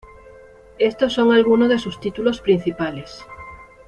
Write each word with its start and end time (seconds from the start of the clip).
Estos 0.79 1.13
son 1.13 1.31
algunos 1.31 1.69
de 1.69 1.77
sus 1.77 1.99
títulos 1.99 2.41
principales. 2.41 3.23